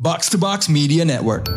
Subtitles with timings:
[0.00, 1.50] Box to Box Media Network.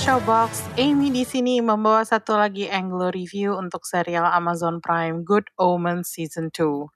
[0.00, 6.10] Showbox, Amy di sini membawa satu lagi Anglo review untuk serial Amazon Prime Good Omens
[6.10, 6.88] Season 2.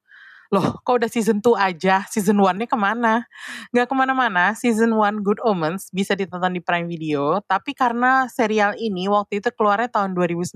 [0.54, 2.06] Loh, kok udah season 2 aja?
[2.06, 3.26] Season 1-nya ke mana?
[3.74, 8.78] Nggak ke mana-mana, season 1 Good Omens bisa ditonton di Prime Video, tapi karena serial
[8.78, 10.54] ini waktu itu keluarnya tahun 2019,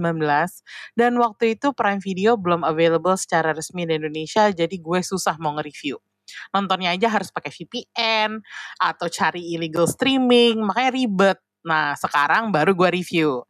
[0.94, 5.58] dan waktu itu Prime Video belum available secara resmi di Indonesia, jadi gue susah mau
[5.58, 5.98] nge-review
[6.52, 8.44] nontonnya aja harus pakai VPN
[8.76, 11.38] atau cari illegal streaming, makanya ribet.
[11.64, 13.42] Nah, sekarang baru gue review.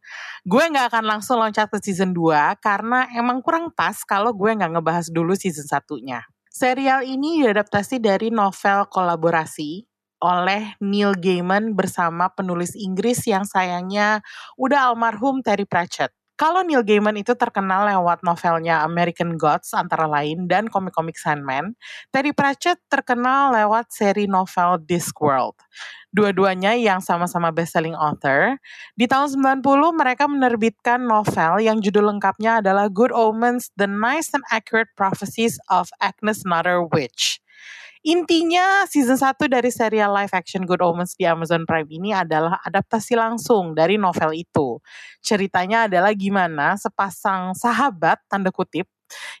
[0.47, 4.79] Gue nggak akan langsung loncat ke season 2 karena emang kurang pas kalau gue nggak
[4.79, 6.23] ngebahas dulu season satunya.
[6.59, 9.79] Serial ini diadaptasi dari novel kolaborasi
[10.19, 14.19] oleh Neil Gaiman bersama penulis Inggris yang sayangnya
[14.59, 16.11] udah almarhum Terry Pratchett.
[16.35, 21.79] Kalau Neil Gaiman itu terkenal lewat novelnya American Gods antara lain dan komik-komik Sandman,
[22.11, 25.55] Terry Pratchett terkenal lewat seri novel Discworld.
[26.09, 28.57] Dua-duanya yang sama-sama best-selling author.
[28.97, 34.41] Di tahun 90 mereka menerbitkan novel yang judul lengkapnya adalah Good Omens, The Nice and
[34.49, 37.37] Accurate Prophecies of Agnes Nutter Witch.
[37.99, 43.13] Intinya season 1 dari serial live action Good Omens di Amazon Prime ini adalah adaptasi
[43.19, 44.79] langsung dari novel itu.
[45.19, 48.87] Ceritanya adalah gimana sepasang sahabat tanda kutip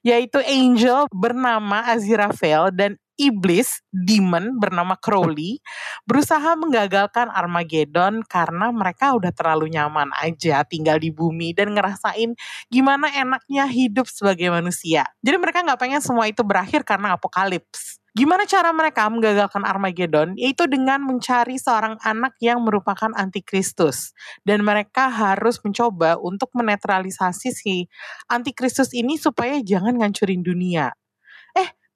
[0.01, 5.59] yaitu angel bernama Aziraphale dan iblis demon bernama Crowley
[6.07, 12.33] berusaha menggagalkan Armageddon karena mereka udah terlalu nyaman aja tinggal di bumi dan ngerasain
[12.71, 15.03] gimana enaknya hidup sebagai manusia.
[15.19, 17.99] Jadi mereka nggak pengen semua itu berakhir karena apokalips.
[18.17, 20.33] Gimana cara mereka menggagalkan Armageddon?
[20.33, 24.17] Yaitu dengan mencari seorang anak yang merupakan antikristus.
[24.41, 27.85] Dan mereka harus mencoba untuk menetralisasi si
[28.25, 30.89] antikristus ini supaya jangan ngancurin dunia.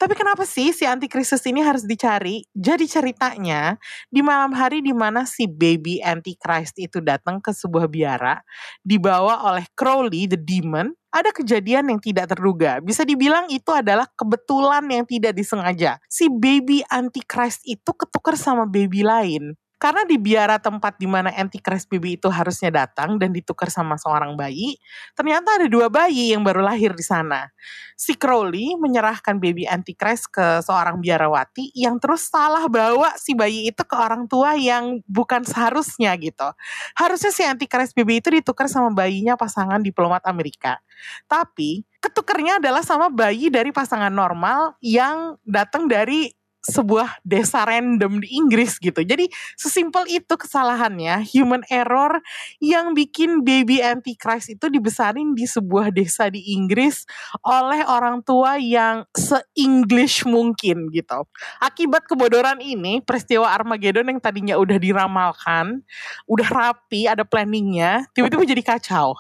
[0.04, 2.44] Tapi kenapa sih si antikristus ini harus dicari?
[2.52, 3.80] Jadi ceritanya
[4.12, 8.44] di malam hari di mana si baby antichrist itu datang ke sebuah biara
[8.84, 12.84] dibawa oleh Crowley the demon ada kejadian yang tidak terduga.
[12.84, 15.96] Bisa dibilang itu adalah kebetulan yang tidak disengaja.
[16.12, 19.56] Si baby antichrist itu ketukar sama baby lain.
[19.84, 24.40] Karena di biara tempat di mana Antichrist baby itu harusnya datang dan ditukar sama seorang
[24.40, 24.80] bayi,
[25.12, 27.52] ternyata ada dua bayi yang baru lahir di sana.
[28.00, 33.84] Si Crowley menyerahkan baby Antichrist ke seorang biarawati yang terus salah bawa si bayi itu
[33.84, 36.48] ke orang tua yang bukan seharusnya gitu.
[36.96, 40.80] Harusnya si Antichrist baby itu ditukar sama bayinya pasangan diplomat Amerika.
[41.28, 46.32] Tapi ketukernya adalah sama bayi dari pasangan normal yang datang dari
[46.64, 49.04] sebuah desa random di Inggris gitu.
[49.04, 49.28] Jadi
[49.60, 52.24] sesimpel itu kesalahannya, human error
[52.64, 57.04] yang bikin baby antichrist itu dibesarin di sebuah desa di Inggris
[57.44, 61.28] oleh orang tua yang se-English mungkin gitu.
[61.60, 65.84] Akibat kebodoran ini, peristiwa Armageddon yang tadinya udah diramalkan,
[66.32, 69.20] udah rapi, ada planningnya, tiba-tiba jadi kacau.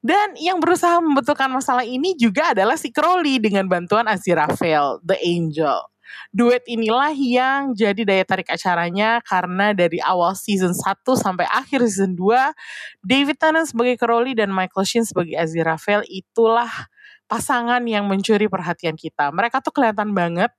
[0.00, 5.89] Dan yang berusaha membetulkan masalah ini juga adalah si Crowley dengan bantuan Aziraphale, the angel.
[6.30, 12.14] Duet inilah yang jadi daya tarik acaranya karena dari awal season 1 sampai akhir season
[12.14, 12.54] 2,
[13.02, 16.70] David Tennant sebagai Crowley dan Michael Sheen sebagai Aziraphale itulah
[17.30, 19.30] pasangan yang mencuri perhatian kita.
[19.30, 20.50] Mereka tuh kelihatan banget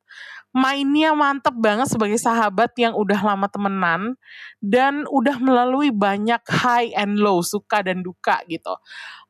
[0.52, 4.20] mainnya mantep banget sebagai sahabat yang udah lama temenan
[4.60, 8.76] dan udah melalui banyak high and low, suka dan duka gitu.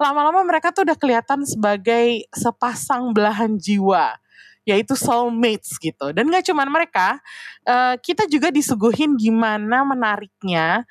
[0.02, 4.18] Lama-lama mereka tuh udah kelihatan sebagai sepasang belahan jiwa
[4.68, 6.14] yaitu soulmates gitu.
[6.14, 7.18] Dan gak cuman mereka,
[7.66, 10.86] uh, kita juga disuguhin gimana menariknya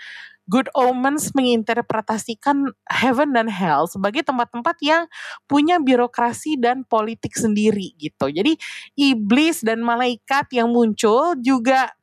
[0.51, 5.07] Good Omens menginterpretasikan heaven dan hell sebagai tempat-tempat yang
[5.47, 8.27] punya birokrasi dan politik sendiri gitu.
[8.27, 8.59] Jadi
[8.99, 11.95] iblis dan malaikat yang muncul juga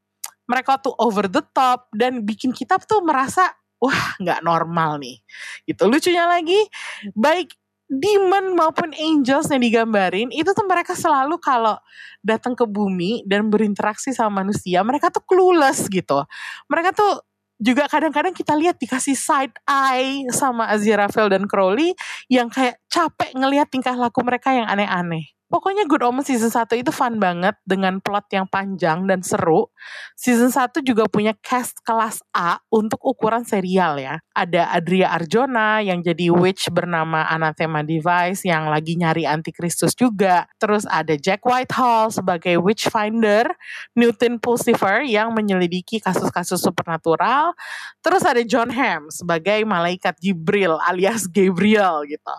[0.47, 3.52] mereka tuh over the top dan bikin kita tuh merasa
[3.84, 5.20] wah nggak normal nih.
[5.67, 6.72] Gitu lucunya lagi
[7.20, 7.52] baik
[7.87, 11.79] demon maupun angels yang digambarin itu tuh mereka selalu kalau
[12.19, 16.28] datang ke bumi dan berinteraksi sama manusia mereka tuh clueless gitu.
[16.67, 17.23] Mereka tuh
[17.57, 21.97] juga kadang-kadang kita lihat dikasih side eye sama Aziraphale dan Crowley
[22.29, 26.91] yang kayak capek ngelihat tingkah laku mereka yang aneh-aneh Pokoknya Good Omens season 1 itu
[26.91, 29.72] fun banget dengan plot yang panjang dan seru.
[30.20, 34.20] Season 1 juga punya cast kelas A untuk ukuran serial ya.
[34.35, 40.52] Ada Adria Arjona yang jadi witch bernama Anathema Device yang lagi nyari antikristus juga.
[40.59, 43.47] Terus ada Jack Whitehall sebagai witch finder,
[43.96, 47.55] Newton Pulsifer yang menyelidiki kasus-kasus supernatural.
[48.03, 52.35] Terus ada John Hamm sebagai malaikat Jibril alias Gabriel gitu.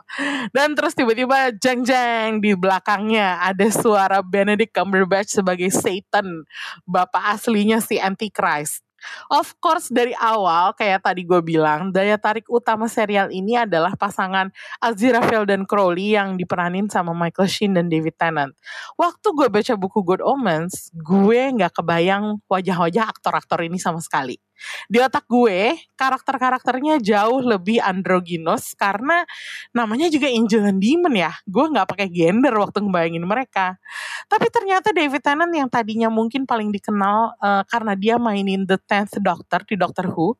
[0.52, 6.42] Dan terus tiba-tiba jeng-jeng di belakang belakangnya ada suara Benedict Cumberbatch sebagai Satan,
[6.82, 8.82] bapak aslinya si Antichrist.
[9.30, 14.50] Of course dari awal kayak tadi gue bilang daya tarik utama serial ini adalah pasangan
[14.82, 18.58] Aziraphale dan Crowley yang diperanin sama Michael Sheen dan David Tennant.
[18.98, 24.42] Waktu gue baca buku Good Omens, gue nggak kebayang wajah-wajah aktor-aktor ini sama sekali
[24.90, 29.22] di otak gue karakter-karakternya jauh lebih androgynous karena
[29.70, 31.32] namanya juga angel and demon ya.
[31.46, 33.78] Gue nggak pakai gender waktu ngebayangin mereka.
[34.26, 39.16] Tapi ternyata David Tennant yang tadinya mungkin paling dikenal uh, karena dia mainin The Tenth
[39.22, 40.34] Doctor di Doctor Who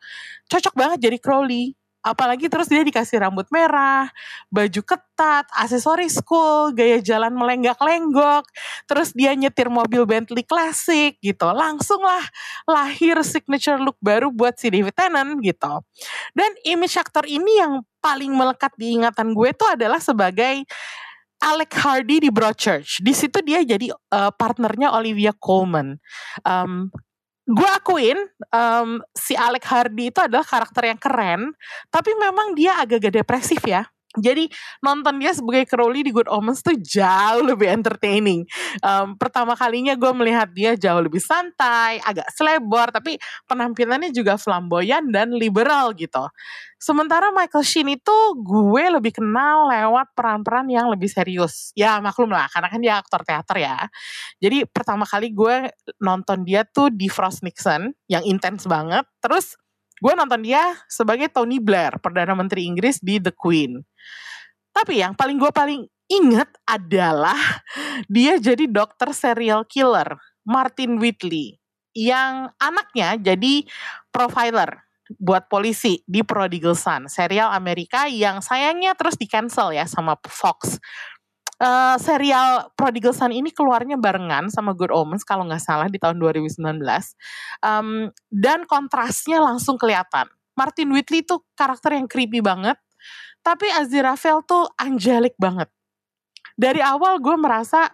[0.48, 4.08] cocok banget jadi Crowley apalagi terus dia dikasih rambut merah,
[4.48, 8.46] baju ketat, aksesoris cool, gaya jalan melenggak-lenggok,
[8.86, 11.50] terus dia nyetir mobil Bentley klasik gitu.
[11.50, 12.22] Langsung lah
[12.64, 15.82] lahir signature look baru buat si David Tennant gitu.
[16.32, 20.64] Dan image aktor ini yang paling melekat di ingatan gue tuh adalah sebagai
[21.38, 22.98] Alec Hardy di Broadchurch.
[22.98, 25.94] Di situ dia jadi uh, partnernya Olivia Colman.
[26.42, 26.90] Um,
[27.48, 28.18] gue akuin
[28.52, 31.56] um, si Alec Hardy itu adalah karakter yang keren,
[31.88, 33.88] tapi memang dia agak-agak depresif ya.
[34.16, 34.48] Jadi
[34.80, 38.48] nonton dia sebagai Crowley di Good Omens tuh jauh lebih entertaining.
[38.80, 45.12] Um, pertama kalinya gue melihat dia jauh lebih santai, agak selebor, tapi penampilannya juga flamboyan
[45.12, 46.24] dan liberal gitu.
[46.80, 51.74] Sementara Michael Sheen itu gue lebih kenal lewat peran-peran yang lebih serius.
[51.76, 53.76] Ya maklum lah, karena kan dia aktor teater ya.
[54.40, 55.68] Jadi pertama kali gue
[56.00, 59.04] nonton dia tuh di Frost Nixon, yang intens banget.
[59.20, 59.58] Terus
[59.98, 63.82] gue nonton dia sebagai Tony Blair, Perdana Menteri Inggris di The Queen.
[64.70, 67.38] Tapi yang paling gue paling inget adalah
[68.12, 70.16] dia jadi dokter serial killer,
[70.46, 71.58] Martin Whitley,
[71.92, 73.66] yang anaknya jadi
[74.14, 74.86] profiler
[75.16, 80.76] buat polisi di Prodigal Son, serial Amerika yang sayangnya terus di cancel ya sama Fox
[81.62, 86.18] uh, serial Prodigal Son ini keluarnya barengan sama Good Omens kalau nggak salah di tahun
[86.18, 86.58] 2019
[87.62, 90.26] um, dan kontrasnya langsung kelihatan.
[90.58, 92.78] Martin Whitley tuh karakter yang creepy banget
[93.46, 95.70] tapi Aziraphale tuh angelic banget.
[96.58, 97.86] Dari awal gue merasa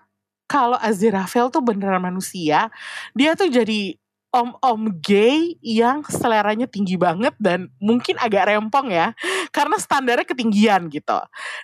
[0.49, 2.72] kalau Aziraphale tuh beneran manusia
[3.12, 3.96] dia tuh jadi
[4.34, 9.14] om-om gay yang seleranya tinggi banget dan mungkin agak rempong ya
[9.55, 11.19] karena standarnya ketinggian gitu.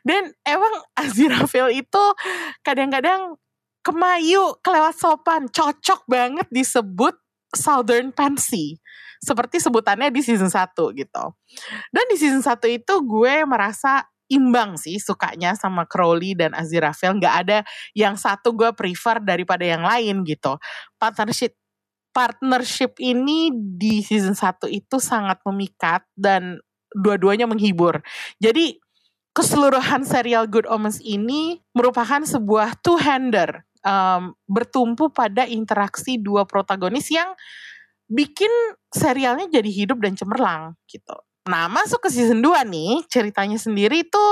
[0.07, 2.05] Dan emang Aziraphale itu
[2.63, 3.35] kadang-kadang
[3.83, 7.19] kemayu kelewat sopan cocok banget disebut
[7.51, 8.79] Southern Pansy.
[9.21, 11.25] Seperti sebutannya di season 1 gitu.
[11.91, 17.19] Dan di season 1 itu gue merasa imbang sih sukanya sama Crowley dan Aziraphale.
[17.19, 17.59] Nggak ada
[17.93, 20.57] yang satu gue prefer daripada yang lain gitu.
[20.97, 21.59] Partnership
[22.11, 26.59] partnership ini di season 1 itu sangat memikat dan
[26.95, 28.03] dua-duanya menghibur.
[28.43, 28.79] Jadi
[29.31, 37.33] keseluruhan serial Good Omens ini merupakan sebuah two-hander um, bertumpu pada interaksi dua protagonis yang
[38.11, 38.51] bikin
[38.91, 41.15] serialnya jadi hidup dan cemerlang gitu.
[41.47, 44.27] Nah masuk ke season 2 nih ceritanya sendiri itu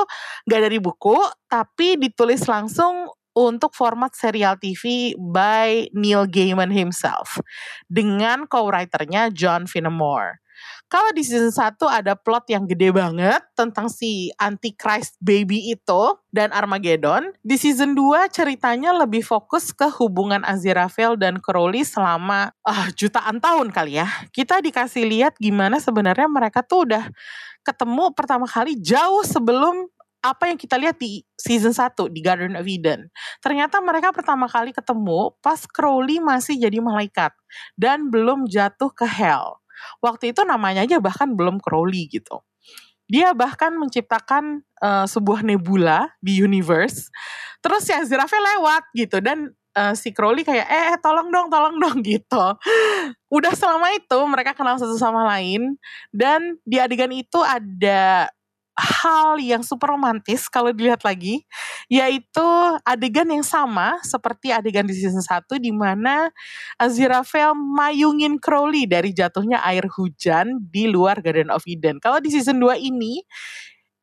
[0.44, 1.16] gak dari buku
[1.48, 3.08] tapi ditulis langsung
[3.38, 7.38] untuk format serial TV by Neil Gaiman himself
[7.86, 10.42] dengan co-writernya John Finnemore.
[10.88, 16.48] Kalau di season 1 ada plot yang gede banget tentang si Antichrist baby itu dan
[16.50, 17.36] Armageddon.
[17.44, 23.68] Di season 2 ceritanya lebih fokus ke hubungan Aziraphale dan Crowley selama uh, jutaan tahun
[23.68, 24.08] kali ya.
[24.32, 27.04] Kita dikasih lihat gimana sebenarnya mereka tuh udah
[27.60, 32.66] ketemu pertama kali jauh sebelum apa yang kita lihat di season 1 di Garden of
[32.66, 33.06] Eden.
[33.38, 37.30] Ternyata mereka pertama kali ketemu pas Crowley masih jadi malaikat
[37.78, 39.62] dan belum jatuh ke hell.
[39.98, 42.42] Waktu itu namanya aja bahkan belum Crowley gitu.
[43.08, 47.08] Dia bahkan menciptakan uh, sebuah nebula di universe.
[47.64, 51.76] Terus si Aziraphale lewat gitu dan uh, si Crowley kayak eh, eh tolong dong tolong
[51.80, 52.44] dong gitu.
[53.32, 55.80] Udah selama itu mereka kenal satu sama lain
[56.12, 58.28] dan di adegan itu ada
[58.78, 61.42] hal yang super romantis kalau dilihat lagi
[61.90, 62.46] yaitu
[62.86, 66.30] adegan yang sama seperti adegan di season 1 di mana
[66.78, 71.98] Aziraphale mayungin Crowley dari jatuhnya air hujan di luar Garden of Eden.
[71.98, 73.18] Kalau di season 2 ini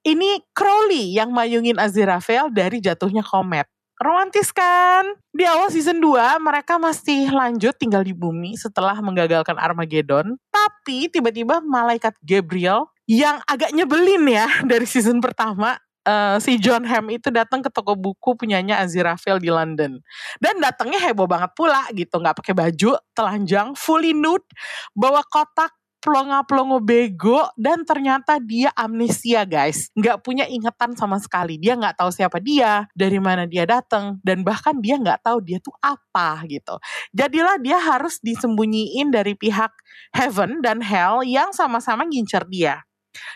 [0.03, 3.65] ini Crowley yang mayungin Aziraphale dari jatuhnya komet.
[3.96, 5.08] Romantis kan?
[5.32, 10.36] Di awal season 2 mereka masih lanjut tinggal di bumi setelah menggagalkan Armageddon.
[10.51, 17.13] Tapi tiba-tiba malaikat Gabriel yang agak nyebelin ya dari season pertama uh, si John Hamm
[17.17, 20.00] itu datang ke toko buku punyanya Aziraphale di London.
[20.38, 24.45] Dan datangnya heboh banget pula gitu nggak pakai baju telanjang fully nude
[24.93, 25.74] bawa kotak
[26.05, 29.89] pelongo-pelongo bego dan ternyata dia amnesia guys.
[29.97, 31.57] Nggak punya ingatan sama sekali.
[31.57, 35.57] Dia nggak tahu siapa dia dari mana dia datang dan bahkan dia nggak tahu dia
[35.57, 36.77] tuh apa gitu.
[37.09, 39.74] Jadilah dia harus disembunyiin dari pihak
[40.13, 42.85] heaven dan hell yang sama-sama ngincer dia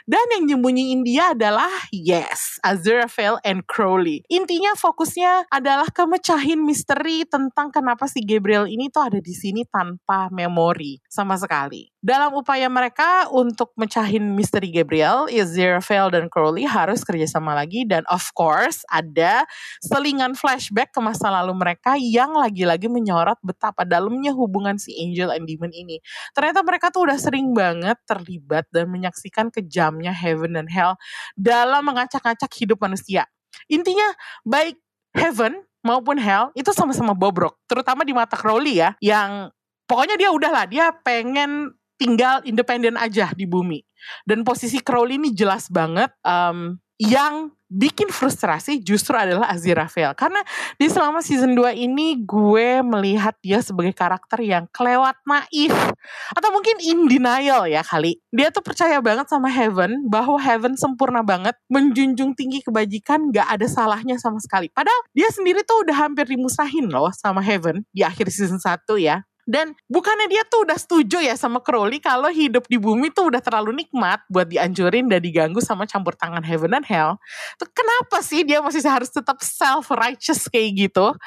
[0.07, 4.23] dan yang nyembunyiin dia adalah yes, Aziraphale and Crowley.
[4.31, 10.29] Intinya fokusnya adalah kemecahin misteri tentang kenapa si Gabriel ini tuh ada di sini tanpa
[10.31, 11.91] memori sama sekali.
[11.99, 18.23] Dalam upaya mereka untuk mecahin misteri Gabriel, Aziraphale dan Crowley harus kerjasama lagi dan of
[18.33, 19.43] course ada
[19.83, 25.43] selingan flashback ke masa lalu mereka yang lagi-lagi menyorot betapa dalamnya hubungan si Angel and
[25.45, 25.99] Demon ini.
[26.31, 30.95] Ternyata mereka tuh udah sering banget terlibat dan menyaksikan ke kejamnya heaven dan hell
[31.35, 33.27] dalam mengacak-acak hidup manusia.
[33.67, 34.15] Intinya
[34.47, 34.79] baik
[35.11, 39.51] heaven maupun hell itu sama-sama bobrok, terutama di mata Crowley ya, yang
[39.83, 43.83] pokoknya dia udahlah dia pengen tinggal independen aja di bumi.
[44.23, 50.17] Dan posisi Crowley ini jelas banget um, yang bikin frustrasi justru adalah Aziraphale.
[50.17, 50.41] Karena
[50.75, 55.71] di selama season 2 ini gue melihat dia sebagai karakter yang kelewat naif.
[56.33, 58.17] Atau mungkin in denial ya kali.
[58.33, 63.67] Dia tuh percaya banget sama Heaven, bahwa Heaven sempurna banget, menjunjung tinggi kebajikan, gak ada
[63.69, 64.73] salahnya sama sekali.
[64.73, 69.28] Padahal dia sendiri tuh udah hampir dimusahin loh sama Heaven di akhir season 1 ya.
[69.49, 73.41] Dan bukannya dia tuh udah setuju ya sama Crowley kalau hidup di bumi tuh udah
[73.41, 77.17] terlalu nikmat buat dianjurin dan diganggu sama campur tangan heaven and hell.
[77.57, 81.17] Tuh kenapa sih dia masih harus tetap self righteous kayak gitu?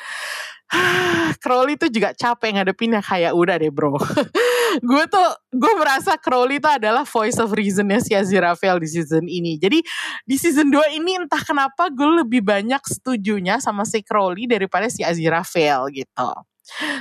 [1.43, 3.99] Crowley tuh juga capek ngadepinnya kayak udah deh bro.
[4.88, 9.59] gue tuh gue merasa Crowley tuh adalah voice of reasonnya si Aziraphale di season ini.
[9.59, 9.83] Jadi
[10.23, 15.02] di season 2 ini entah kenapa gue lebih banyak setujunya sama si Crowley daripada si
[15.02, 16.31] Aziraphale gitu.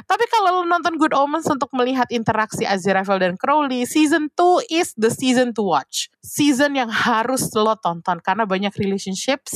[0.09, 4.97] Tapi kalau lo nonton Good Omens untuk melihat interaksi Aziraphale dan Crowley, season 2 is
[4.97, 6.09] the season to watch.
[6.25, 9.53] Season yang harus lo tonton karena banyak relationships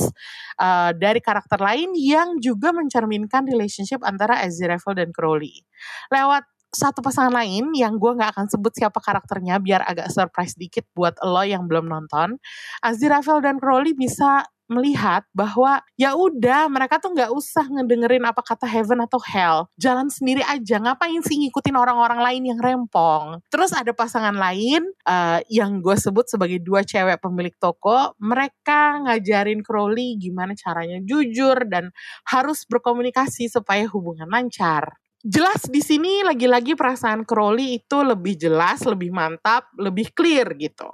[0.62, 5.66] uh, dari karakter lain yang juga mencerminkan relationship antara Aziraphale dan Crowley.
[6.14, 6.46] Lewat
[6.76, 11.16] satu pasangan lain yang gue nggak akan sebut siapa karakternya biar agak surprise dikit buat
[11.24, 12.36] lo yang belum nonton.
[12.84, 18.66] Aziraphale dan Crowley bisa melihat bahwa ya udah mereka tuh nggak usah ngedengerin apa kata
[18.66, 19.70] heaven atau hell.
[19.78, 23.42] Jalan sendiri aja ngapain sih ngikutin orang-orang lain yang rempong?
[23.50, 29.62] Terus ada pasangan lain uh, yang gue sebut sebagai dua cewek pemilik toko mereka ngajarin
[29.62, 31.94] Crowley gimana caranya jujur dan
[32.26, 34.98] harus berkomunikasi supaya hubungan lancar.
[35.26, 40.86] Jelas di sini lagi-lagi perasaan Crowley itu lebih jelas, lebih mantap, lebih clear gitu.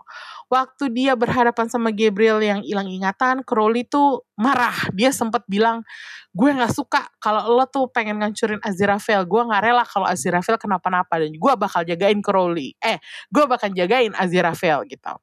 [0.52, 4.76] Waktu dia berhadapan sama Gabriel yang hilang ingatan, Crowley tuh marah.
[4.92, 5.80] Dia sempat bilang,
[6.36, 9.24] gue nggak suka kalau lo tuh pengen ngancurin Aziraphale.
[9.24, 12.76] Gue nggak rela kalau Aziraphale kenapa-napa dan gue bakal jagain Crowley.
[12.84, 13.00] Eh,
[13.32, 15.16] gue bakal jagain Aziraphale gitu.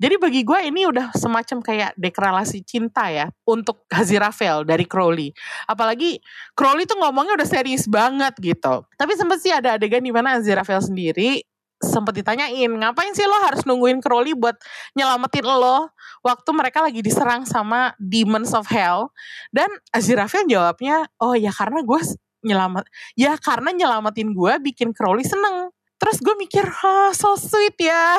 [0.00, 5.36] Jadi bagi gue ini udah semacam kayak deklarasi cinta ya untuk Haziraphale dari Crowley.
[5.68, 6.16] Apalagi
[6.56, 8.88] Crowley tuh ngomongnya udah serius banget gitu.
[8.96, 11.44] Tapi sempat sih ada adegan di mana Haziraphale sendiri
[11.82, 14.56] sempat ditanyain ngapain sih lo harus nungguin Crowley buat
[14.94, 15.90] nyelamatin lo?
[16.22, 19.10] Waktu mereka lagi diserang sama demons of hell
[19.50, 22.00] dan Aziraphale jawabnya oh ya karena gue
[22.42, 22.84] nyelamat
[23.18, 25.70] ya karena nyelamatin gue bikin Crowley seneng
[26.02, 28.18] Terus gue mikir, oh, so sweet ya.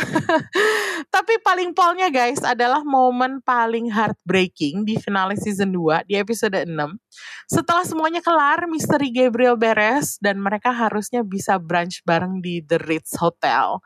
[1.15, 6.71] Tapi paling polnya guys adalah momen paling heartbreaking di finale season 2 di episode 6.
[7.51, 13.19] Setelah semuanya kelar, misteri Gabriel beres dan mereka harusnya bisa brunch bareng di The Ritz
[13.19, 13.83] Hotel.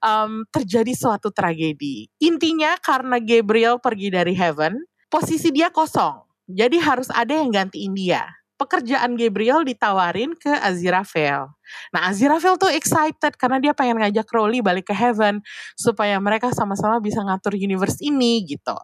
[0.00, 2.08] Um, terjadi suatu tragedi.
[2.24, 6.24] Intinya karena Gabriel pergi dari heaven, posisi dia kosong.
[6.48, 11.50] Jadi harus ada yang gantiin dia pekerjaan Gabriel ditawarin ke Aziraphale.
[11.90, 15.42] Nah Aziraphale tuh excited karena dia pengen ngajak Crowley balik ke Heaven
[15.74, 18.76] supaya mereka sama-sama bisa ngatur universe ini gitu.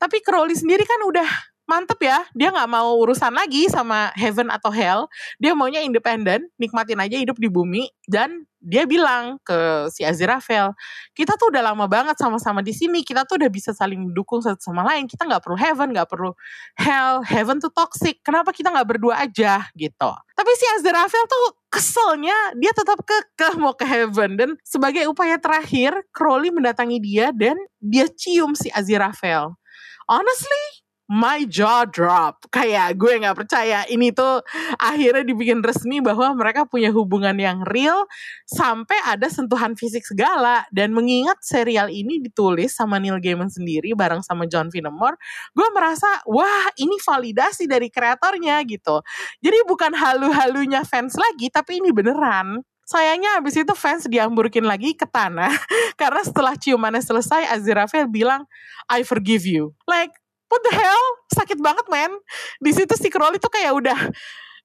[0.00, 4.68] Tapi Crowley sendiri kan udah mantep ya, dia nggak mau urusan lagi sama Heaven atau
[4.68, 5.08] Hell.
[5.40, 7.88] Dia maunya independen, nikmatin aja hidup di bumi.
[8.04, 10.76] Dan dia bilang ke si Aziraphale,
[11.16, 14.60] kita tuh udah lama banget sama-sama di sini, kita tuh udah bisa saling mendukung satu
[14.60, 16.30] sama lain, kita nggak perlu heaven, nggak perlu
[16.78, 19.66] hell, heaven tuh toxic, kenapa kita nggak berdua aja?
[19.74, 20.10] Gitu.
[20.36, 24.38] Tapi si Aziraphale tuh keselnya dia tetap kekeh mau ke heaven.
[24.38, 29.58] Dan sebagai upaya terakhir Crowley mendatangi dia dan dia cium si Aziraphale.
[30.06, 30.81] Honestly,
[31.12, 32.48] my jaw drop.
[32.48, 34.40] Kayak gue nggak percaya ini tuh
[34.80, 38.08] akhirnya dibikin resmi bahwa mereka punya hubungan yang real
[38.48, 40.64] sampai ada sentuhan fisik segala.
[40.72, 45.20] Dan mengingat serial ini ditulis sama Neil Gaiman sendiri bareng sama John Finnemore,
[45.52, 49.04] gue merasa wah ini validasi dari kreatornya gitu.
[49.44, 52.64] Jadi bukan halu-halunya fans lagi, tapi ini beneran.
[52.82, 55.54] Sayangnya abis itu fans diamburkin lagi ke tanah
[56.00, 58.44] karena setelah ciumannya selesai Aziraphale bilang
[58.90, 59.72] I forgive you.
[59.86, 60.12] Like
[60.52, 61.06] what the hell?
[61.32, 62.12] Sakit banget men.
[62.60, 63.98] Di situ si Crowley tuh kayak udah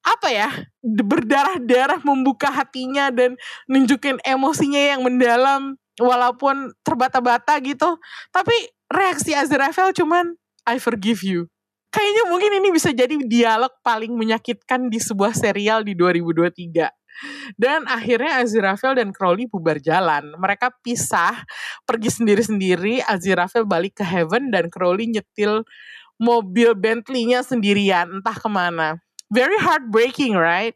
[0.04, 0.50] apa ya
[0.84, 7.96] berdarah-darah membuka hatinya dan nunjukin emosinya yang mendalam walaupun terbata-bata gitu.
[8.36, 8.56] Tapi
[8.92, 10.36] reaksi Aziraphale cuman
[10.68, 11.48] I forgive you.
[11.88, 16.84] Kayaknya mungkin ini bisa jadi dialog paling menyakitkan di sebuah serial di 2023.
[17.56, 20.36] Dan akhirnya Aziraphale dan Crowley bubar jalan.
[20.38, 21.46] Mereka pisah,
[21.84, 23.02] pergi sendiri-sendiri.
[23.06, 25.66] Aziraphale balik ke Heaven dan Crowley nyetil
[26.18, 28.98] mobil Bentley-nya sendirian, entah ke mana
[29.28, 30.76] very heartbreaking, right?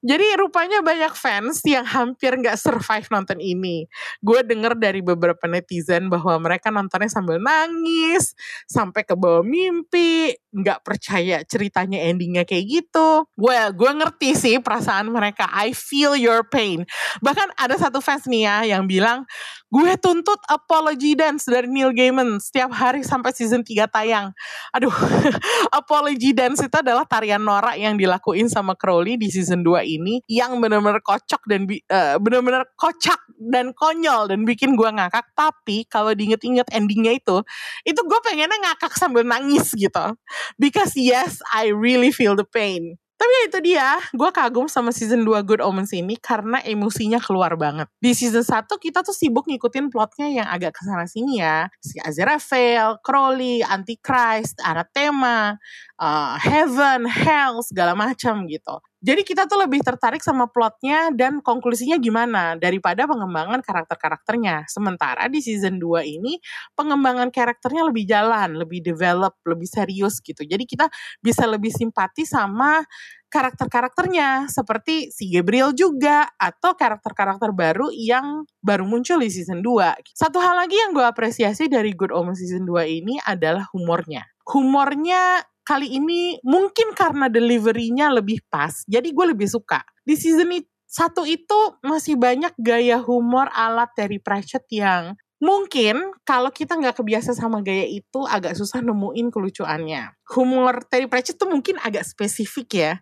[0.00, 3.90] Jadi rupanya banyak fans yang hampir nggak survive nonton ini.
[4.22, 8.34] Gue denger dari beberapa netizen bahwa mereka nontonnya sambil nangis,
[8.70, 13.26] sampai ke bawah mimpi, nggak percaya ceritanya endingnya kayak gitu.
[13.38, 15.46] Well, gue ngerti sih perasaan mereka.
[15.50, 16.84] I feel your pain.
[17.22, 19.26] Bahkan ada satu fans nih ya yang bilang,
[19.70, 24.34] gue tuntut apology dance dari Neil Gaiman setiap hari sampai season 3 tayang.
[24.74, 24.92] Aduh,
[25.80, 30.58] apology dance itu adalah tarian norak yang dilakuin sama Crowley di season 2 ini yang
[30.58, 36.68] bener-bener kocok dan uh, bener-bener kocak dan konyol dan bikin gue ngakak tapi kalau diinget-inget
[36.76, 37.40] endingnya itu
[37.88, 40.12] itu gue pengennya ngakak sambil nangis gitu
[40.58, 45.28] because yes I really feel the pain tapi ya itu dia, gue kagum sama season
[45.28, 47.84] 2 Good Omens ini karena emosinya keluar banget.
[48.00, 51.68] Di season 1 kita tuh sibuk ngikutin plotnya yang agak ke sana sini ya.
[51.84, 55.60] Si Aziraphale, Crowley, Antichrist, Anathema,
[56.00, 58.80] uh, Heaven, Hell, segala macam gitu.
[59.00, 64.68] Jadi kita tuh lebih tertarik sama plotnya dan konklusinya gimana daripada pengembangan karakter-karakternya.
[64.68, 66.36] Sementara di season 2 ini
[66.76, 70.44] pengembangan karakternya lebih jalan, lebih develop, lebih serius gitu.
[70.44, 70.92] Jadi kita
[71.24, 72.84] bisa lebih simpati sama
[73.32, 80.12] karakter-karakternya seperti si Gabriel juga atau karakter-karakter baru yang baru muncul di season 2.
[80.12, 84.28] Satu hal lagi yang gue apresiasi dari Good Omens season 2 ini adalah humornya.
[84.44, 89.86] Humornya kali ini mungkin karena deliverynya lebih pas, jadi gue lebih suka.
[90.02, 90.50] Di season
[90.90, 97.32] satu itu masih banyak gaya humor ala Terry Pratchett yang mungkin kalau kita nggak kebiasa
[97.32, 100.10] sama gaya itu agak susah nemuin kelucuannya.
[100.34, 102.92] Humor Terry Pratchett tuh mungkin agak spesifik ya.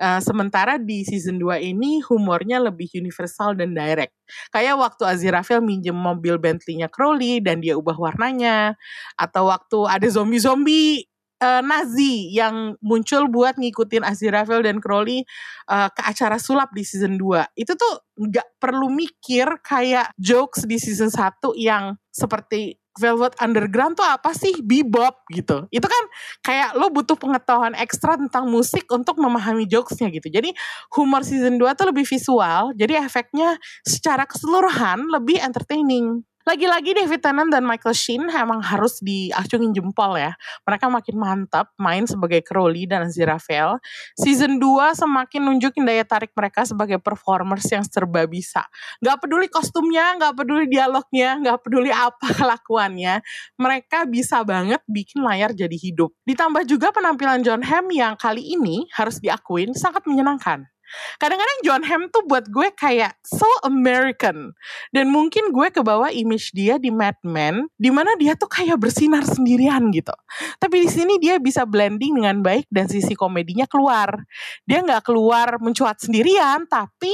[0.00, 4.16] Uh, sementara di season 2 ini humornya lebih universal dan direct.
[4.48, 8.74] Kayak waktu Aziraphale minjem mobil Bentley-nya Crowley dan dia ubah warnanya.
[9.20, 11.13] Atau waktu ada zombie-zombie
[11.44, 15.28] uh, Nazi yang muncul buat ngikutin Aziraphale dan Crowley
[15.68, 17.52] uh, ke acara sulap di season 2.
[17.60, 24.06] Itu tuh nggak perlu mikir kayak jokes di season 1 yang seperti Velvet Underground tuh
[24.06, 24.62] apa sih?
[24.62, 25.66] Bebop gitu.
[25.74, 26.04] Itu kan
[26.46, 30.30] kayak lo butuh pengetahuan ekstra tentang musik untuk memahami jokesnya gitu.
[30.30, 30.54] Jadi
[30.94, 36.22] humor season 2 tuh lebih visual, jadi efeknya secara keseluruhan lebih entertaining.
[36.44, 40.36] Lagi-lagi David Tennant dan Michael Sheen emang harus diacungin jempol ya.
[40.68, 43.80] Mereka makin mantap main sebagai Crowley dan Aziraphale.
[44.12, 48.60] Season 2 semakin nunjukin daya tarik mereka sebagai performers yang serba bisa.
[49.00, 53.24] Gak peduli kostumnya, gak peduli dialognya, gak peduli apa kelakuannya.
[53.56, 56.12] Mereka bisa banget bikin layar jadi hidup.
[56.28, 60.73] Ditambah juga penampilan John Hamm yang kali ini harus diakuin sangat menyenangkan.
[61.18, 64.52] Kadang-kadang John Hamm tuh buat gue kayak so American.
[64.90, 69.24] Dan mungkin gue kebawa image dia di Mad Men, di mana dia tuh kayak bersinar
[69.26, 70.14] sendirian gitu.
[70.58, 74.24] Tapi di sini dia bisa blending dengan baik dan sisi komedinya keluar.
[74.68, 77.12] Dia nggak keluar mencuat sendirian, tapi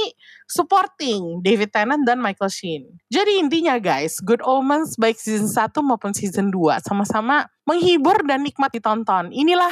[0.51, 2.83] supporting David Tennant dan Michael Sheen.
[3.07, 8.75] Jadi intinya guys, Good Omens baik season 1 maupun season 2 sama-sama menghibur dan nikmat
[8.75, 9.31] ditonton.
[9.31, 9.71] Inilah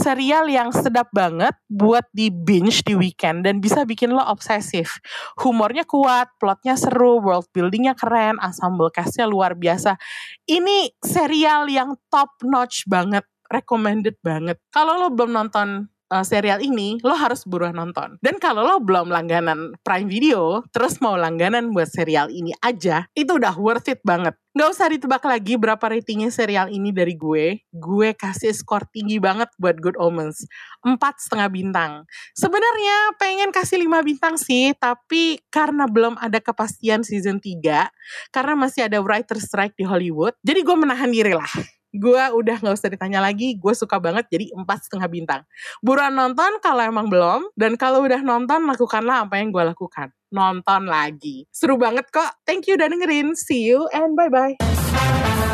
[0.00, 4.96] serial yang sedap banget buat di binge di weekend dan bisa bikin lo obsesif.
[5.44, 10.00] Humornya kuat, plotnya seru, world buildingnya keren, ensemble castnya luar biasa.
[10.48, 14.56] Ini serial yang top notch banget recommended banget.
[14.72, 18.14] Kalau lo belum nonton uh, serial ini, lo harus buruan nonton.
[18.22, 23.34] Dan kalau lo belum langganan Prime Video, terus mau langganan buat serial ini aja, itu
[23.34, 24.38] udah worth it banget.
[24.54, 27.66] Gak usah ditebak lagi berapa ratingnya serial ini dari gue.
[27.74, 30.46] Gue kasih skor tinggi banget buat Good Omens.
[30.86, 31.92] Empat setengah bintang.
[32.38, 37.90] Sebenarnya pengen kasih lima bintang sih, tapi karena belum ada kepastian season 3,
[38.30, 41.50] karena masih ada writer strike di Hollywood, jadi gue menahan diri lah
[41.94, 45.42] gue udah nggak usah ditanya lagi, gue suka banget jadi empat setengah bintang.
[45.78, 50.10] Buruan nonton kalau emang belum, dan kalau udah nonton lakukanlah apa yang gue lakukan.
[50.34, 51.46] Nonton lagi.
[51.54, 52.42] Seru banget kok.
[52.42, 53.38] Thank you udah dengerin.
[53.38, 55.53] See you and bye-bye.